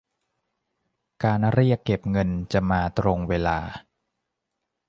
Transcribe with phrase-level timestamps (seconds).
[1.23, 3.59] การเรียกเก็บเงินจะมาตรงเวลา